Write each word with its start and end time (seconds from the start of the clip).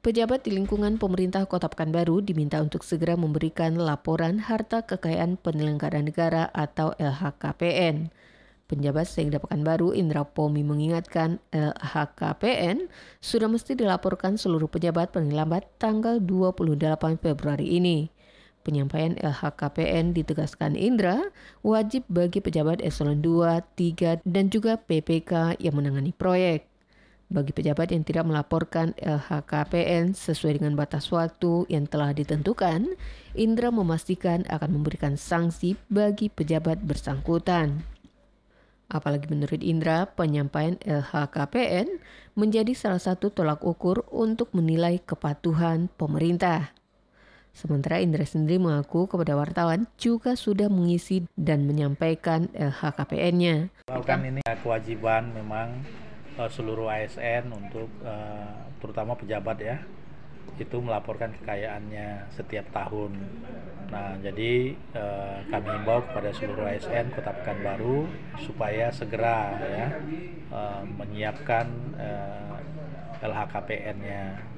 Pejabat 0.00 0.48
di 0.48 0.56
lingkungan 0.56 0.96
pemerintah 0.96 1.44
Kota 1.44 1.68
Pekanbaru 1.68 2.24
diminta 2.24 2.56
untuk 2.56 2.80
segera 2.88 3.20
memberikan 3.20 3.76
laporan 3.76 4.40
harta 4.40 4.80
kekayaan 4.80 5.36
penyelenggara 5.36 6.00
negara 6.00 6.48
atau 6.56 6.96
LHKPN. 6.96 8.08
Penjabat 8.64 9.04
Sekda 9.04 9.44
Pekanbaru 9.44 9.92
Indra 9.92 10.24
Pomi 10.24 10.64
mengingatkan 10.64 11.36
LHKPN 11.52 12.88
sudah 13.20 13.52
mesti 13.52 13.76
dilaporkan 13.76 14.40
seluruh 14.40 14.72
pejabat 14.72 15.12
paling 15.12 15.36
lambat 15.36 15.68
tanggal 15.76 16.16
28 16.16 17.20
Februari 17.20 17.76
ini. 17.76 18.08
Penyampaian 18.64 19.20
LHKPN 19.20 20.16
ditegaskan 20.16 20.80
Indra 20.80 21.28
wajib 21.60 22.08
bagi 22.08 22.40
pejabat 22.40 22.80
eselon 22.80 23.20
2, 23.20 23.68
3, 23.76 24.24
dan 24.24 24.48
juga 24.48 24.80
PPK 24.80 25.60
yang 25.60 25.76
menangani 25.76 26.16
proyek. 26.16 26.69
Bagi 27.30 27.54
pejabat 27.54 27.94
yang 27.94 28.02
tidak 28.02 28.26
melaporkan 28.26 28.90
LHKPN 28.98 30.18
sesuai 30.18 30.58
dengan 30.58 30.74
batas 30.74 31.06
waktu 31.14 31.62
yang 31.70 31.86
telah 31.86 32.10
ditentukan, 32.10 32.98
Indra 33.38 33.70
memastikan 33.70 34.42
akan 34.50 34.74
memberikan 34.74 35.14
sanksi 35.14 35.78
bagi 35.86 36.26
pejabat 36.26 36.82
bersangkutan. 36.82 37.86
Apalagi 38.90 39.30
menurut 39.30 39.62
Indra, 39.62 40.10
penyampaian 40.10 40.74
LHKPN 40.82 42.02
menjadi 42.34 42.74
salah 42.74 42.98
satu 42.98 43.30
tolak 43.30 43.62
ukur 43.62 44.02
untuk 44.10 44.50
menilai 44.50 44.98
kepatuhan 44.98 45.86
pemerintah. 45.94 46.74
Sementara 47.54 48.02
Indra 48.02 48.26
sendiri 48.26 48.58
mengaku 48.58 49.06
kepada 49.06 49.38
wartawan 49.38 49.86
juga 50.02 50.34
sudah 50.34 50.66
mengisi 50.66 51.22
dan 51.38 51.62
menyampaikan 51.70 52.50
LHKPN-nya. 52.58 53.70
Kan 54.02 54.26
ini 54.26 54.42
kewajiban 54.42 55.30
memang 55.30 55.86
uh, 56.38 56.50
seluruh 56.50 56.86
ASN 56.92 57.50
untuk 57.50 57.88
uh, 58.04 58.68
terutama 58.78 59.16
pejabat 59.16 59.58
ya 59.58 59.78
itu 60.60 60.76
melaporkan 60.76 61.32
kekayaannya 61.40 62.28
setiap 62.36 62.68
tahun. 62.74 63.16
Nah, 63.88 64.14
jadi 64.22 64.76
uh, 64.92 65.40
kami 65.48 65.68
himbau 65.72 66.04
kepada 66.04 66.30
seluruh 66.36 66.68
ASN 66.68 67.10
Kota 67.16 67.32
Pekanbaru 67.32 68.06
supaya 68.44 68.92
segera 68.92 69.56
ya 69.56 69.88
uh, 70.52 70.82
menyiapkan 70.84 71.66
uh, 71.96 72.54
LHKPN-nya. 73.24 74.52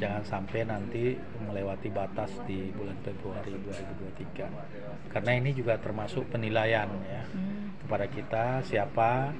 Jangan 0.00 0.24
sampai 0.24 0.64
nanti 0.64 1.20
melewati 1.44 1.92
batas 1.92 2.32
di 2.48 2.72
bulan 2.72 2.96
Februari 3.04 3.52
2023. 3.52 5.12
Karena 5.12 5.32
ini 5.36 5.52
juga 5.52 5.76
termasuk 5.76 6.32
penilaian 6.32 6.88
ya. 7.04 7.25
Kepada 7.86 8.06
kita 8.10 8.44
siapa 8.66 9.30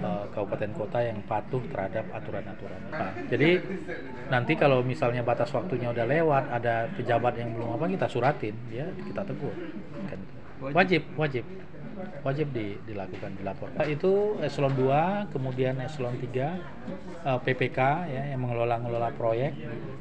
uh, 0.00 0.24
kabupaten 0.32 0.72
kota 0.72 1.04
yang 1.04 1.20
patuh 1.28 1.60
terhadap 1.68 2.08
aturan-aturan. 2.16 2.80
Nah, 2.88 3.12
jadi 3.28 3.60
nanti 4.32 4.56
kalau 4.56 4.80
misalnya 4.80 5.20
batas 5.20 5.52
waktunya 5.52 5.92
udah 5.92 6.08
lewat, 6.08 6.48
ada 6.48 6.88
pejabat 6.96 7.36
yang 7.36 7.52
belum 7.52 7.76
apa 7.76 7.84
kita 7.92 8.08
suratin, 8.08 8.56
ya 8.72 8.88
kita 9.04 9.20
tegur. 9.20 9.52
Kan. 10.08 10.20
Wajib, 10.72 11.04
wajib. 11.20 11.44
Wajib 12.24 12.48
di, 12.56 12.80
dilakukan, 12.88 13.36
dilaporkan. 13.36 13.84
Itu 13.84 14.40
eselon 14.40 14.72
2, 14.72 15.36
kemudian 15.36 15.76
eselon 15.84 16.16
3 16.16 16.56
uh, 17.28 17.36
PPK 17.44 17.78
ya 18.08 18.22
yang 18.32 18.40
mengelola-ngelola 18.40 19.12
proyek. 19.20 19.52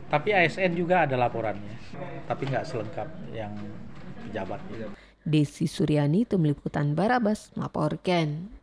Tapi 0.08 0.32
ASN 0.32 0.72
juga 0.80 1.04
ada 1.04 1.20
laporannya. 1.20 1.76
Tapi 2.24 2.44
nggak 2.48 2.64
selengkap 2.64 3.08
yang 3.36 3.52
pejabat. 4.28 4.64
Desi 5.24 5.70
Suryani, 5.70 6.26
Tim 6.26 6.44
Liputan 6.46 6.98
Barabas, 6.98 7.54
melaporkan. 7.56 8.50